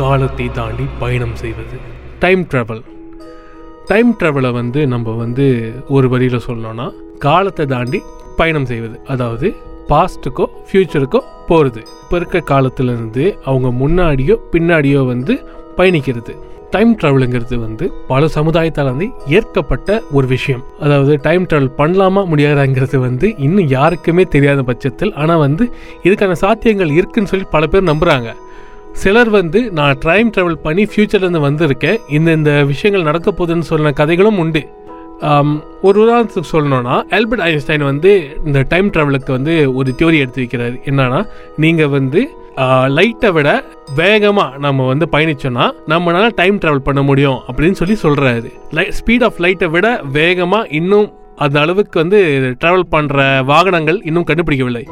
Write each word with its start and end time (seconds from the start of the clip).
காலத்தை 0.00 0.46
தாண்டி 0.58 0.84
பயணம் 1.00 1.36
செய்வது. 1.40 1.76
டைம் 2.22 2.42
ட்ராவல் 2.50 2.82
டைம் 3.90 4.10
ட்ராவலை 4.18 4.50
வந்து 4.58 4.80
நம்ம 4.92 5.14
வந்து 5.22 5.46
ஒரு 5.96 6.06
வரியில் 6.12 6.44
சொல்லணும்னா 6.46 6.86
காலத்தை 7.26 7.64
தாண்டி 7.72 7.98
பயணம் 8.40 8.68
செய்வது. 8.70 8.96
அதாவது 9.12 9.48
பாஸ்ட்டுக்கோ 9.90 10.44
ஃப்யூச்சருக்கோ 10.66 11.20
போகிறது 11.48 11.80
இப்போ 12.02 12.16
இருக்க 12.20 12.42
காலத்துலேருந்து 12.52 13.24
அவங்க 13.50 13.68
முன்னாடியோ 13.82 14.34
பின்னாடியோ 14.52 15.00
வந்து 15.12 15.34
பயணிக்கிறது. 15.78 16.34
டைம் 16.74 16.92
ட்ராவலுங்கிறது 17.00 17.56
வந்து 17.66 17.84
பல 18.10 18.22
சமுதாயத்தால் 18.36 18.90
வந்து 18.92 19.06
ஏற்கப்பட்ட 19.36 20.00
ஒரு 20.16 20.26
விஷயம். 20.34 20.64
அதாவது 20.84 21.12
டைம் 21.26 21.46
ட்ராவல் 21.50 21.72
பண்ணலாமா 21.80 22.22
முடியாதாங்கிறது 22.32 22.98
வந்து 23.06 23.28
இன்னும் 23.46 23.70
யாருக்குமே 23.76 24.26
தெரியாத 24.34 24.62
பட்சத்தில் 24.70 25.14
ஆனால் 25.22 25.42
வந்து 25.46 25.66
இதுக்கான 26.08 26.36
சாத்தியங்கள் 26.44 26.92
இருக்குன்னு 26.98 27.32
சொல்லி 27.32 27.48
பல 27.56 27.66
பேர் 27.72 27.90
நம்புகிறாங்க 27.90 28.30
சிலர் 29.02 29.30
வந்து 29.38 29.60
நான் 29.78 30.00
டைம் 30.04 30.30
ட்ராவல் 30.34 30.62
பண்ணி 30.64 30.84
ஃப்யூச்சர்லேருந்து 30.90 31.42
வந்திருக்கேன். 31.46 31.98
இந்த 32.16 32.28
இந்த 32.38 32.52
விஷயங்கள் 32.70 33.08
நடக்க 33.08 33.30
போகுதுன்னு 33.38 33.68
சொன்ன 33.70 33.92
கதைகளும் 34.00 34.40
உண்டு. 34.42 34.62
ஒரு 35.86 35.96
உதாரணத்துக்கு 36.04 36.50
சொல்லணும்னா 36.54 36.96
ஆல்பர்ட் 37.16 37.44
ஐன்ஸ்டைன் 37.46 37.84
வந்து 37.90 38.10
இந்த 38.48 38.60
டைம் 38.72 38.88
ட்ராவலுக்கு 38.94 39.30
வந்து 39.36 39.54
ஒரு 39.78 39.90
தியோரி 39.98 40.18
எடுத்து 40.24 40.42
வைக்கிறார். 40.42 40.76
என்னன்னா 40.90 41.20
நீங்கள் 41.64 41.92
வந்து 41.96 42.20
லைட்டை 42.96 43.30
விட 43.36 43.48
வேகமாக 44.00 44.58
நம்ம 44.64 44.86
வந்து 44.90 45.06
பயணிச்சோன்னா 45.12 45.66
நம்மளால 45.92 46.30
டைம் 46.40 46.56
ட்ராவல் 46.62 46.86
பண்ண 46.88 47.02
முடியும் 47.10 47.38
அப்படின்னு 47.48 47.78
சொல்லி 47.80 47.96
சொல்கிறாரு 48.04 48.50
லை 48.78 48.84
ஸ்பீட் 48.98 49.24
ஆஃப் 49.28 49.40
லைட்டை 49.44 49.68
விட 49.74 49.88
வேகமாக 50.18 50.70
இன்னும் 50.80 51.08
அந்த 51.44 51.56
அளவுக்கு 51.64 51.96
வந்து 52.02 52.18
ட்ராவல் 52.62 52.88
பண்ணுற 52.94 53.44
வாகனங்கள் 53.50 53.98
இன்னும் 54.08 54.28
கண்டுபிடிக்கவில்லை. 54.30 54.84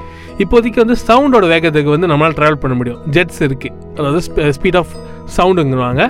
இப்போதைக்கு 0.43 0.83
வந்து 0.85 0.97
சவுண்டோட 1.09 1.47
வேகத்துக்கு 1.55 1.95
வந்து 1.95 2.11
நம்மளால் 2.13 2.39
ட்ராவல் 2.41 2.63
பண்ண 2.65 2.77
முடியும். 2.81 3.01
ஜெட்ஸ் 3.17 3.43
இருக்குது 3.49 3.77
அதாவது 3.99 4.21
ஸ்பீட் 4.59 4.79
ஆஃப் 4.83 4.95
சவுண்டுங்கிறாங்க 5.37 6.03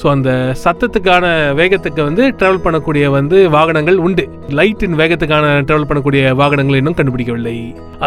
ஸோ 0.00 0.06
அந்த 0.14 0.30
சத்தத்துக்கான 0.64 1.24
வேகத்துக்கு 1.60 2.00
வந்து 2.08 2.22
ட்ராவல் 2.40 2.62
பண்ணக்கூடிய 2.66 3.04
வந்து 3.16 3.36
வாகனங்கள் 3.56 3.98
உண்டு. 4.06 4.24
லைட்டின் 4.58 4.96
வேகத்துக்கான 5.00 5.52
ட்ராவல் 5.68 5.88
பண்ணக்கூடிய 5.90 6.22
வாகனங்கள் 6.40 6.78
இன்னும் 6.80 6.96
கண்டுபிடிக்கவில்லை. 6.98 7.56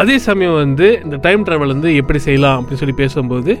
அதே 0.00 0.16
சமயம் 0.26 0.56
வந்து 0.62 0.86
இந்த 1.04 1.16
டைம் 1.26 1.44
ட்ராவல் 1.48 1.74
வந்து 1.74 1.90
எப்படி 2.00 2.20
செய்யலாம் 2.26 2.58
அப்படின்னு 2.58 2.82
சொல்லி 2.82 2.96
பேசும்போது 3.02 3.52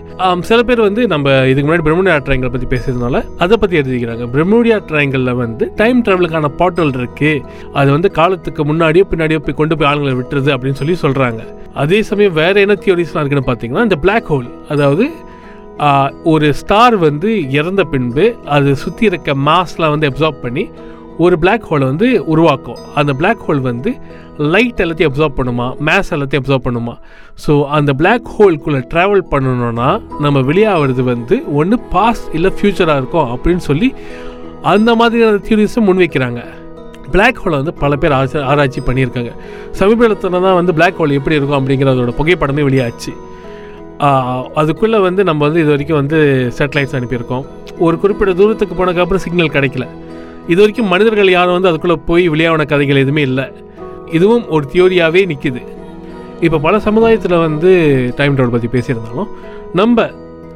சில 0.50 0.60
பேர் 0.70 0.86
வந்து 0.88 1.04
நம்ம 1.14 1.36
இதுக்கு 1.50 1.66
முன்னாடி 1.68 1.86
பிரம்மோடியா 1.88 2.16
ட்ரையங்கள் 2.26 2.54
பற்றி 2.56 2.68
பேசுறதுனால 2.74 3.22
அதை 3.44 3.58
பற்றி 3.62 3.80
எழுதிக்கிறாங்க. 3.82 4.26
பிரம்மோடியா 4.34 4.78
ட்ரையங்களில் 4.90 5.38
வந்து 5.44 5.66
டைம் 5.82 6.02
ட்ராவலுக்கான 6.06 6.50
போர்ட்டல் 6.60 6.94
இருக்கு. 7.00 7.32
அது 7.80 7.88
வந்து 7.96 8.10
காலத்துக்கு 8.18 8.64
முன்னாடியோ 8.72 9.06
பின்னாடியோ 9.12 9.40
போய் 9.46 9.60
கொண்டு 9.62 9.76
போய் 9.78 9.90
ஆளுங்களை 9.92 10.14
விட்டுறது 10.20 10.52
அப்படின்னு 10.56 10.80
சொல்லி 10.82 10.96
சொல்கிறாங்க 11.04 11.40
அதே 11.82 11.98
சமயம் 12.10 12.36
வேற 12.42 12.54
என்ன 12.64 12.74
தியோரிஸ்லாம் 12.84 13.22
இருக்குன்னு 13.22 13.48
பார்த்தீங்கன்னா 13.48 13.82
இந்த 13.88 13.96
பிளாக் 14.04 14.30
ஹோல் 14.32 14.46
அதாவது 14.74 15.04
ஒரு 16.24 16.54
ஸ்டார் 16.54 16.96
வந்து 16.96 17.50
இறந்த 17.50 17.84
பின்பு 17.84 18.36
அது 18.44 18.76
சுற்றி 18.76 19.04
இருக்க 19.06 19.34
மாஸ்லாம் 19.34 19.92
வந்து 19.94 20.08
அப்சார்ப் 20.10 20.40
பண்ணி 20.42 20.64
ஒரு 21.18 21.38
பிளாக் 21.38 21.66
ஹோலை 21.70 21.84
வந்து 21.92 22.26
உருவாக்கும். 22.26 22.76
அந்த 22.94 23.12
பிளாக் 23.12 23.44
ஹோல் 23.46 23.60
வந்து 23.60 23.90
லைட் 24.36 24.82
எல்லாத்தையும் 24.84 25.10
அப்சார்ப் 25.10 25.38
பண்ணுமா? 25.38 25.66
மேஸ் 25.86 26.10
எல்லாத்தையும் 26.10 26.42
அப்சார்ப் 26.42 26.66
பண்ணுமா? 26.66 26.94
ஸோ 27.46 27.64
அந்த 27.78 27.92
பிளாக் 27.92 28.28
ஹோல்குள்ளே 28.38 28.82
ட்ராவல் 28.92 29.24
பண்ணணும்னா 29.30 30.02
நம்ம 30.20 30.40
வெளியாகிறது 30.40 31.02
வந்து 31.02 31.54
ஒன்று 31.60 31.78
பாஸ்ட் 31.94 32.34
இல்லை 32.34 32.52
ஃப்யூச்சராக 32.58 32.96
இருக்கும் 32.96 33.30
அப்படின்னு 33.36 33.64
சொல்லி 33.70 33.94
அந்த 34.62 34.94
மாதிரியான 34.94 35.36
தியூரிஸும் 35.36 35.88
முன்வைக்கிறாங்க. 35.88 36.42
பிளாக் 37.12 37.40
ஹோலை 37.44 37.56
வந்து 37.62 37.74
பல 37.74 37.96
பேர் 37.96 38.12
ஆராய்ச்சி 38.12 38.38
ஆராய்ச்சி 38.38 38.80
பண்ணியிருக்காங்க. 38.80 39.32
சமீபத்தில் 39.70 40.30
தான் 40.30 40.58
வந்து 40.60 40.74
பிளாக் 40.74 40.98
ஹோல் 41.00 41.18
எப்படி 41.18 41.36
இருக்கும் 41.36 41.58
அப்படிங்கிறதோட 41.60 42.12
புகைப்படமே 42.20 42.64
வெளியாச்சு. 42.70 43.12
அதுக்குள்ளே 44.60 44.98
வந்து 45.06 45.22
நம்ம 45.28 45.40
வந்து 45.46 45.60
இது 45.64 45.70
வரைக்கும் 45.74 46.00
வந்து 46.00 46.18
சேட்டலைட்ஸ் 46.58 46.96
அனுப்பியிருக்கோம். 46.98 47.44
ஒரு 47.86 47.96
குறிப்பிட்ட 48.02 48.32
தூரத்துக்கு 48.40 48.74
போனதுக்கப்புறம் 48.78 49.24
சிக்னல் 49.24 49.54
கிடைக்கல. 49.56 49.86
இது 50.52 50.58
வரைக்கும் 50.60 50.90
மனிதர்கள் 50.92 51.30
யாரும் 51.38 51.56
வந்து 51.56 51.70
அதுக்குள்ளே 51.70 51.96
போய் 52.10 52.24
விளையாடின 52.34 52.66
கதைகள் 52.72 53.02
எதுவுமே 53.04 53.22
இல்லை. 53.30 53.46
இதுவும் 54.18 54.44
ஒரு 54.48 54.64
தியோரியாகவே 54.72 55.22
நிற்கிது 55.32 55.62
இப்போ 56.46 56.58
பல 56.58 56.74
சமுதாயத்தில் 56.86 57.36
வந்து 57.46 57.70
டைம் 58.18 58.34
ட்ராவல் 58.36 58.54
பற்றி 58.54 58.68
பேசியிருந்தாலும் 58.74 59.30
நம்ம 59.80 60.06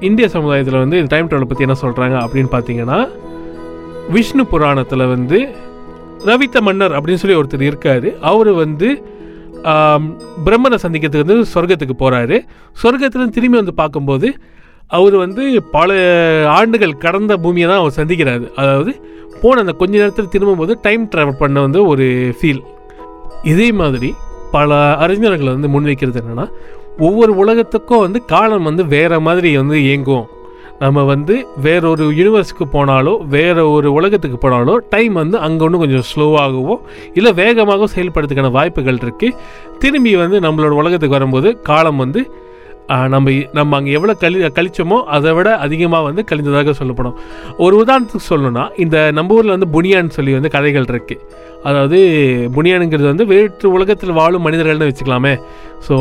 இந்திய 0.08 0.26
சமுதாயத்தில் 0.34 0.78
வந்து 0.82 0.98
இந்த 1.00 1.10
டைம் 1.14 1.28
ட்ராவல் 1.30 1.50
பற்றி 1.50 1.66
என்ன 1.66 1.76
சொல்கிறாங்க 1.82 2.16
அப்படின்னு 2.24 2.50
பார்த்தீங்கன்னா 2.54 2.98
விஷ்ணு 4.14 4.44
புராணத்தில் 4.52 5.04
வந்து 5.14 5.38
ரவித்த 6.28 6.60
மன்னர் 6.60 6.94
அப்படின்னு 6.98 7.22
சொல்லி 7.22 7.38
ஒருத்தர் 7.40 7.68
இருக்காரு. 7.70 8.08
அவர் 8.30 8.50
வந்து 8.52 8.88
பிரம்மனை 10.46 10.78
சந்திக்கிறதுக்கு 10.84 11.26
வந்து 11.26 11.52
சொர்க்கத்துக்கு 11.54 11.96
போகிறாரு 12.02 12.38
சொர்க்கத்துலேருந்து 12.82 13.36
திரும்பி 13.38 13.58
வந்து 13.62 13.74
பார்க்கும்போது 13.80 14.28
அவர் 14.98 15.14
வந்து 15.24 15.42
பல 15.76 15.90
ஆண்டுகள் 16.58 17.00
கடந்த 17.04 17.36
பூமியை 17.44 17.66
தான் 17.68 17.80
அவர் 17.82 17.98
சந்திக்கிறாரு. 18.00 18.44
அதாவது 18.60 18.92
போன 19.42 19.60
அந்த 19.60 19.74
கொஞ்ச 19.80 19.94
நேரத்தில் 19.98 20.32
திரும்பும்போது 20.34 20.72
டைம் 20.86 21.04
ட்ராவல் 21.12 21.40
பண்ண 21.40 21.60
வந்து 21.66 21.80
ஒரு 21.92 22.06
ஃபீல் 22.38 22.62
இதே 23.52 23.68
மாதிரி 23.80 24.10
பல 24.56 24.80
அறிஞர்கள் 25.04 25.54
வந்து 25.54 25.72
முன்வைக்கிறது 25.74 26.20
என்னென்னா 26.22 26.46
ஒவ்வொரு 27.06 27.32
உலகத்துக்கும் 27.42 28.04
வந்து 28.04 28.18
காலம் 28.32 28.68
வந்து 28.70 28.84
வேறு 28.86 29.20
மாதிரி 29.28 29.50
வந்து 29.56 29.76
இயங்கும். 29.88 30.26
நம்ம 30.82 31.02
வந்து 31.12 31.34
வேற 31.66 31.82
ஒரு 31.88 32.04
யூனிவர்ஸுக்கு 32.18 32.66
போனாலோ 32.74 33.14
வேற 33.36 33.56
ஒரு 33.68 33.88
உலகத்துக்கு 33.92 34.38
போனாலோ 34.44 34.74
டைம் 34.94 35.14
வந்து 35.22 35.36
அங்கே 35.46 35.64
ஒன்றும் 35.66 35.82
கொஞ்சம் 35.84 36.06
ஸ்லோவாகவோ 36.10 36.76
இல்லை 37.18 37.32
வேகமாகவோ 37.40 37.88
செயல்படுறதுக்கான 37.96 38.52
வாய்ப்புகள் 38.58 39.02
இருக்குது 39.04 39.36
திரும்பி 39.78 40.14
வந்து 40.22 40.38
நம்மளோட 40.46 40.74
உலகத்துக்கு 40.82 41.18
வரும்போது 41.18 41.50
காலம் 41.70 42.00
வந்து 42.04 42.22
நம்ம 43.12 43.32
நம்ம 43.56 43.76
அங்கே 43.76 43.92
எவ்வளோ 43.92 44.14
கழி 44.22 44.38
கழிச்சோமோ 44.56 44.96
அதை 45.16 45.30
விட 45.36 45.48
அதிகமாக 45.64 46.06
வந்து 46.06 46.22
கழிந்ததாக 46.30 46.72
சொல்லப்படும். 46.78 47.14
ஒரு 47.64 47.74
உதாரணத்துக்கு 47.82 48.26
சொல்லணும்னா 48.30 48.64
இந்த 48.84 48.96
நம்ம 49.18 49.34
ஊரில் 49.36 49.54
வந்து 49.56 49.68
புனியான்னு 49.76 50.14
சொல்லி 50.16 50.32
வந்து 50.32 50.50
கதைகள் 50.56 50.88
இருக்குது 50.92 51.22
அதாவது 51.68 51.98
புனியானுங்கிறது 52.56 53.08
வந்து 53.12 53.26
வேற்று 53.32 53.66
உலகத்தில் 53.76 54.18
வாழும் 54.20 54.44
மனிதர்கள்னு 54.46 54.88
வச்சுக்கலாமே. 54.90 55.34
ஸோ 55.88 55.96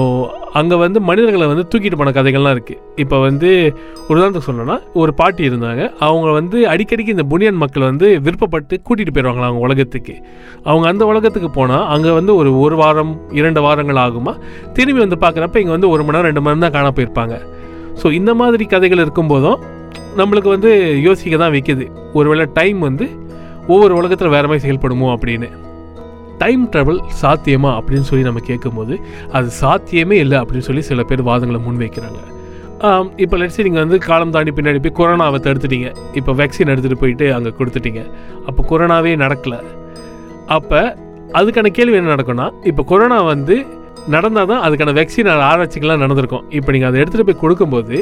அங்கே 0.60 0.76
வந்து 0.84 1.00
மனிதர்களை 1.10 1.46
வந்து 1.52 1.64
தூக்கிட்டு 1.72 1.98
போன 2.00 2.12
கதைகள்லாம் 2.16 2.54
இருக்குது 2.56 2.80
இப்போ 3.04 3.18
வந்து 3.26 3.50
ஒரு 4.08 4.16
உதாரணத்துக்கு 4.18 4.48
சொல்லணும்னா 4.48 4.78
ஒரு 5.02 5.12
பாட்டி 5.20 5.44
இருந்தாங்க. 5.50 5.84
அவங்க 6.08 6.32
வந்து 6.40 6.58
அடிக்கடிக்கு 6.72 7.16
இந்த 7.16 7.26
புனியன் 7.34 7.60
மக்கள் 7.64 7.86
வந்து 7.90 8.08
விருப்பப்பட்டு 8.26 8.78
கூட்டிகிட்டு 8.88 9.14
போயிடுவாங்களா 9.16 9.48
அவங்க 9.50 9.62
உலகத்துக்கு. 9.68 10.16
அவங்க 10.70 10.88
அந்த 10.92 11.06
உலகத்துக்கு 11.12 11.52
போனால் 11.60 11.86
அங்கே 11.96 12.12
வந்து 12.20 12.36
ஒரு 12.42 12.52
ஒரு 12.66 12.78
வாரம் 12.84 13.14
இரண்டு 13.40 13.62
வாரங்கள் 13.68 14.02
ஆகுமா? 14.06 14.34
திரும்பி 14.78 15.02
வந்து 15.06 15.20
பார்க்குறப்ப 15.26 15.64
இங்கே 15.64 15.76
வந்து 15.78 15.92
ஒரு 15.94 16.04
மணி 16.04 16.18
நேரம் 16.18 16.30
ரெண்டு 16.30 16.44
மணி 16.44 16.54
நேரம் 16.54 16.68
தான் 16.68 16.78
காண 16.78 16.92
போயிருப்பாங்க. 16.98 17.38
ஸோ 18.02 18.10
இந்த 18.20 18.34
மாதிரி 18.44 18.66
கதைகள் 18.76 19.04
இருக்கும்போதும் 19.06 19.60
நம்மளுக்கு 20.22 20.50
வந்து 20.56 20.72
யோசிக்க 21.08 21.36
தான் 21.44 21.56
வைக்கிது. 21.58 21.86
ஒருவேளை 22.20 22.46
டைம் 22.60 22.80
வந்து 22.90 23.08
ஒவ்வொரு 23.74 23.94
உலகத்தில் 24.02 24.36
வேற 24.38 24.46
மாதிரி 24.48 24.66
செயல்படுமோ 24.68 25.10
அப்படின்னு. 25.16 25.50
டைம் 26.42 26.64
ட்ராவல் 26.74 27.00
சாத்தியமா 27.22 27.72
அப்படின்னு 27.80 28.08
சொல்லி 28.10 28.26
நம்ம 28.28 28.44
கேட்கும்போது 28.50 28.96
அது 29.38 29.48
சாத்தியமே 29.62 30.18
இல்லை 30.26 30.38
அப்படின்னு 30.42 30.68
சொல்லி 30.70 30.84
சில 30.90 31.04
பேர் 31.10 31.28
வாதங்களை 31.30 31.60
முன்வைக்கிறாங்க. 31.68 32.22
இப்போ 33.24 33.36
லட்சி 33.42 33.66
நீங்கள் 33.66 33.84
வந்து 33.84 33.98
காலம் 34.08 34.32
தாண்டி 34.36 34.52
பின்னாடி 34.58 34.80
போய் 34.86 34.98
கொரோனாவை 35.00 35.40
தடுத்துட்டீங்க. 35.48 35.90
இப்போ 36.20 36.32
வேக்சின் 36.40 36.72
எடுத்துகிட்டு 36.74 37.02
போயிட்டு 37.04 37.26
அங்கே 37.36 37.52
கொடுத்துட்டீங்க. 37.60 38.02
அப்போ 38.50 38.62
கொரோனாவே 38.72 39.12
நடக்கலை. 39.24 39.60
அப்போ 40.58 40.82
அதுக்கான 41.40 41.72
கேள்வி 41.78 41.98
என்ன 42.00 42.12
நடக்கும்னா 42.16 42.48
இப்போ 42.70 42.84
கொரோனா 42.92 43.20
வந்து 43.34 43.56
நடந்தால் 44.16 44.50
தான் 44.52 44.64
அதுக்கான 44.68 44.94
வேக்சின் 45.00 45.30
ஆராய்ச்சிகள்லாம் 45.52 46.04
நடந்திருக்கும். 46.06 46.46
இப்போ 46.58 46.70
நீங்கள் 46.76 46.90
அதை 46.90 47.00
எடுத்துகிட்டு 47.04 47.30
போய் 47.30 47.42
கொடுக்கும்போது 47.44 47.98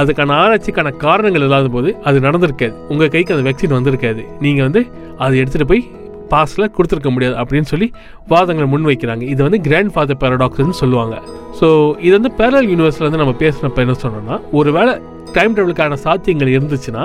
அதுக்கான 0.00 0.34
ஆராய்ச்சிக்கான 0.42 0.90
காரணங்கள் 1.06 1.44
இல்லாத 1.46 1.70
போது 1.76 1.90
அது 2.08 2.18
நடந்திருக்காது. 2.26 2.74
உங்கள் 2.92 3.10
கைக்கு 3.14 3.34
அந்த 3.34 3.44
வேக்சின் 3.48 3.76
வந்திருக்காது. 3.78 4.22
நீங்கள் 4.44 4.66
வந்து 4.68 4.82
அதை 5.24 5.34
எடுத்துகிட்டு 5.42 5.70
போய் 5.72 5.82
பாஸில் 6.32 6.66
கொடுத்துருக்க 6.76 7.10
முடியாது 7.14 7.36
அப்படின்னு 7.42 7.68
சொல்லி 7.72 7.88
வாதங்களை 8.32 8.68
முன்வைக்கிறாங்க. 8.74 9.24
இது 9.34 9.40
வந்து 9.46 9.60
கிராண்ட் 9.68 9.92
ஃபாதர் 9.94 10.20
பேரடாக்ஸ்னு 10.22 10.80
சொல்லுவாங்க. 10.82 11.14
ஸோ 11.60 11.66
இது 12.06 12.14
வந்து 12.18 12.32
பேரல் 12.40 12.68
யூனிவர்ஸில் 12.72 13.06
வந்து 13.08 13.22
நம்ம 13.22 13.34
பேசினப்ப 13.44 13.86
என்ன 13.86 13.96
சொன்னோம்னா 14.04 14.38
ஒருவேளை 14.60 14.94
டைம் 15.36 15.54
டேபிளுக்கான 15.56 15.98
சாத்தியங்கள் 16.06 16.54
இருந்துச்சுன்னா 16.56 17.04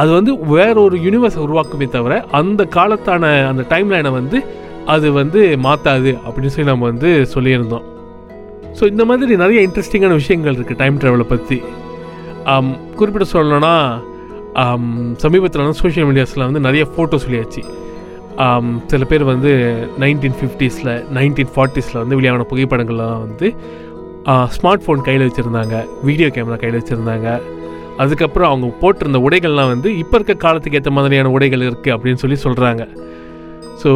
அது 0.00 0.10
வந்து 0.18 0.32
வேற 0.54 0.74
ஒரு 0.86 0.96
யூனிவர்ஸை 1.06 1.40
உருவாக்குமே 1.46 1.86
தவிர 1.96 2.14
அந்த 2.38 2.62
காலத்தான 2.76 3.30
அந்த 3.50 3.62
டைம் 3.72 3.88
லைனை 3.94 4.10
வந்து 4.20 4.38
அது 4.94 5.06
வந்து 5.20 5.40
மாற்றாது 5.66 6.10
அப்படின்னு 6.26 6.52
சொல்லி 6.54 6.70
நம்ம 6.72 6.86
வந்து 6.92 7.10
சொல்லியிருந்தோம். 7.34 7.86
ஸோ 8.78 8.84
இந்த 8.92 9.04
மாதிரி 9.10 9.36
நிறைய 9.42 9.60
இன்ட்ரெஸ்டிங்கான 9.66 10.16
விஷயங்கள் 10.22 10.56
இருக்குது 10.56 10.80
டைம் 10.82 11.00
ட்ராவலை 11.02 11.26
பற்றி 11.32 11.58
குறிப்பிட்ட 12.98 13.26
சொல்லணும்னா 13.32 13.74
சமீபத்தில் 15.24 15.62
வந்து 15.64 15.80
சோஷியல் 15.82 16.06
மீடியாஸில் 16.10 16.46
வந்து 16.46 16.60
நிறைய 16.66 16.84
ஃபோட்டோ 16.92 17.16
சொல்லியாச்சு 17.24 17.62
சில 18.86 19.04
பேர் 19.04 19.24
வந்து 19.24 19.50
நைன்டீன் 19.98 20.36
ஃபிஃப்டிஸில் 20.40 20.90
நைன்டீன் 21.16 21.52
ஃபார்ட்டிஸில் 21.54 22.00
வந்து 22.02 22.18
வெளியான 22.18 22.46
புகைப்படங்கள்லாம் 22.50 23.22
வந்து 23.26 23.48
ஸ்மார்ட் 24.54 24.84
ஃபோன் 24.84 25.06
கையில் 25.06 25.24
வச்சுருந்தாங்க 25.26 25.76
வீடியோ 26.02 26.28
கேமரா 26.28 26.58
கையில் 26.58 26.78
வச்சுருந்தாங்க. 26.80 27.28
அதுக்கப்புறம் 28.02 28.48
அவங்க 28.50 28.66
போட்டிருந்த 28.82 29.18
உடைகள்லாம் 29.26 29.70
வந்து 29.74 29.98
இப்போ 29.98 30.16
இருக்க 30.16 30.34
காலத்துக்கு 30.34 30.78
ஏற்ற 30.78 30.90
மாதிரியான 30.90 31.30
உடைகள் 31.30 31.64
இருக்குது 31.68 31.94
அப்படின்னு 31.94 32.22
சொல்லி 32.22 32.38
சொல்கிறாங்க 32.44 32.82
ஸோ 33.82 33.90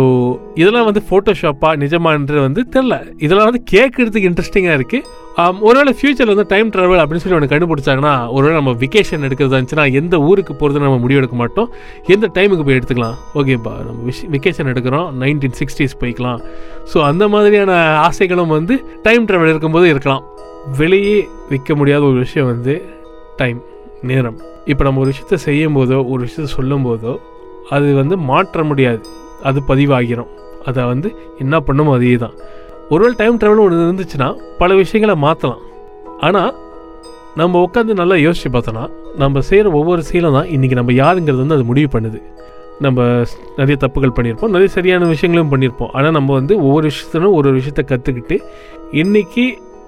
இதெல்லாம் 0.61 0.87
வந்து 0.89 1.01
ஃபோட்டோஷாப்பாக 1.09 1.79
நிஜமானது 1.83 2.41
வந்து 2.47 2.63
தெரில 2.75 2.95
இதெல்லாம் 3.25 3.49
வந்து 3.51 3.63
கேட்குறதுக்கு 3.73 4.29
இன்ட்ரெஸ்டிங்காக 4.31 4.77
இருக்குது 4.79 5.21
ஒருவேளை 5.67 5.93
ஃபியூச்சரில் 5.99 6.33
வந்து 6.33 6.47
டைம் 6.53 6.69
ட்ராவல் 6.75 7.01
அப்படின்னு 7.03 7.23
சொல்லி 7.23 7.37
ஒன்று 7.37 7.51
கண்டுபிடிச்சாங்கன்னா 7.53 8.13
ஒருவேளை 8.35 8.55
நம்ம 8.59 8.73
வெக்கேஷன் 8.83 9.25
எடுக்கிறதா 9.29 9.57
இருந்துச்சுன்னா 9.57 9.87
எந்த 10.01 10.15
ஊருக்கு 10.29 10.53
போகிறது 10.61 10.85
நம்ம 10.85 10.99
முடிவெடுக்க 11.05 11.37
மாட்டோம். 11.43 11.69
எந்த 12.15 12.27
டைமுக்கு 12.37 12.65
போய் 12.67 12.79
எடுத்துக்கலாம்? 12.79 13.17
ஓகேப்பா 13.41 13.73
நம்ம 13.87 13.99
விஷ் 14.09 14.23
வெக்கேஷன் 14.35 14.71
எடுக்கிறோம். 14.73 15.09
நைன்டீன் 15.23 15.57
சிக்ஸ்டீஸ் 15.61 15.95
போய்க்கலாம். 16.03 16.41
ஸோ 16.93 16.99
அந்த 17.11 17.27
மாதிரியான 17.35 17.73
ஆசைகளும் 18.09 18.55
வந்து 18.57 18.77
டைம் 19.07 19.27
ட்ராவல் 19.31 19.53
இருக்கும்போது 19.55 19.89
இருக்கலாம். 19.95 20.23
வெளியே 20.83 21.19
விற்க 21.53 21.75
முடியாத 21.81 22.03
ஒரு 22.11 22.21
விஷயம் 22.27 22.51
வந்து 22.53 22.77
டைம் 23.41 23.59
நேரம். 24.11 24.39
இப்போ 24.73 24.83
நம்ம 24.89 25.01
ஒரு 25.05 25.11
விஷயத்த 25.15 25.39
செய்யும் 25.49 25.77
போதோ 25.79 25.99
ஒரு 26.13 26.21
விஷயத்த 26.27 26.51
சொல்லும் 26.59 26.87
போதோ 26.89 27.15
அது 27.75 27.89
வந்து 28.03 28.15
மாற்ற 28.31 28.63
முடியாது. 28.71 29.03
அது 29.49 29.61
பதிவாகிரும். 29.71 30.31
அதை 30.71 30.83
வந்து 30.93 31.09
என்ன 31.43 31.55
பண்ணுமோ 31.69 31.95
அதே 31.99 32.17
தான் 32.25 32.35
ஒருவேளை 32.93 33.15
டைம் 33.21 33.39
ட்ராவல் 33.41 33.63
ஒன்று 33.65 33.85
இருந்துச்சுன்னா 33.87 34.29
பல 34.61 34.75
விஷயங்களை 34.83 35.15
மாற்றலாம் 35.27 35.63
ஆனால் 36.27 36.53
நம்ம 37.41 37.61
உட்காந்து 37.67 37.93
நல்லா 38.01 38.17
யோசிச்சு 38.25 38.51
பார்த்தோன்னா 38.55 38.85
நம்ம 39.23 39.41
செய்கிற 39.49 39.69
ஒவ்வொரு 39.79 40.03
செயலும் 40.09 40.37
தான் 40.39 40.49
இன்றைக்கி 40.55 40.77
நம்ம 40.81 40.93
யாருங்கிறது 41.03 41.43
வந்து 41.43 41.57
அது 41.59 41.65
முடிவு 41.71 41.89
பண்ணுது. 41.95 42.19
நம்ம 42.85 43.01
நிறைய 43.59 43.77
தப்புகள் 43.85 44.15
பண்ணியிருப்போம் 44.17 44.53
நிறைய 44.55 44.69
சரியான 44.77 45.09
விஷயங்களும் 45.15 45.51
பண்ணியிருப்போம். 45.53 45.91
ஆனால் 45.97 46.15
நம்ம 46.19 46.31
வந்து 46.39 46.55
ஒவ்வொரு 46.67 46.85
விஷயத்திலும் 46.91 47.35
ஒரு 47.39 47.47
ஒரு 47.51 47.57
விஷயத்தை 47.61 47.85
கற்றுக்கிட்டு 47.91 48.37
இன்றைக்கி 49.03 49.45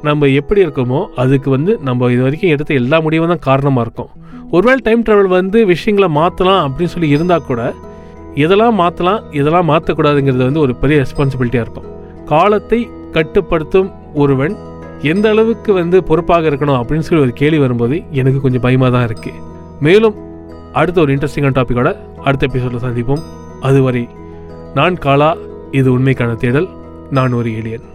நம்ம 0.09 0.29
எப்படி 0.41 0.61
இருக்கோமோ 0.67 1.01
அதுக்கு 1.23 1.49
வந்து 1.57 1.73
நம்ம 1.89 2.11
இது 2.15 2.23
வரைக்கும் 2.27 2.53
எடுத்த 2.55 2.75
எல்லா 2.83 2.99
முடிவும் 3.07 3.33
தான் 3.33 3.47
காரணமாக 3.49 3.85
இருக்கும். 3.87 4.11
ஒருவேளை 4.55 4.81
டைம் 4.89 5.05
ட்ராவல் 5.07 5.31
வந்து 5.39 5.61
விஷயங்களை 5.73 6.09
மாற்றலாம் 6.21 6.63
அப்படின்னு 6.67 6.95
சொல்லி 6.95 7.11
இருந்தால் 7.17 7.49
கூட 7.51 7.61
எதெல்லாம் 8.43 8.77
மாற்றலாம் 8.83 9.25
எதெல்லாம் 9.41 9.69
மாற்றக்கூடாதுங்கிறது 9.73 10.45
வந்து 10.49 10.63
ஒரு 10.65 10.73
பெரிய 10.83 10.97
ரெஸ்பான்சிபிலிட்டியாக 11.03 11.67
இருக்கும். 11.67 11.89
காலத்தை 12.33 12.81
கட்டுப்படுத்தும் 13.17 13.91
ஒருவன் 14.23 14.55
எந்த 15.13 15.27
அளவுக்கு 15.33 15.71
வந்து 15.73 15.97
பொறுப்பாக 16.09 16.51
இருக்கணும் 16.51 16.79
அப்படின்னு 16.81 17.07
சொல்லி 17.07 17.25
ஒரு 17.25 17.33
கேள்வி 17.41 17.61
வரும்போது 17.65 17.97
எனக்கு 18.21 18.41
கொஞ்சம் 18.41 18.65
பயமாக 18.67 18.91
தான் 18.97 19.07
இருக்குது 19.09 19.41
மேலும் 19.87 20.17
அடுத்த 20.81 21.01
ஒரு 21.01 21.13
இன்ட்ரெஸ்டிங்கான 21.15 21.57
டாப்பிக்கோட 21.59 21.91
அடுத்த 22.27 22.47
எபிசோடில் 22.49 22.85
சந்திப்போம். 22.87 23.25
அதுவரை 23.69 24.05
நான் 24.79 24.97
காலா 25.07 25.31
இது 25.81 25.89
உண்மைக்கான 25.99 26.33
தேடல். 26.45 26.69
நான் 27.11 27.37
ஒரு 27.41 27.49
ஏலியன் 27.59 27.87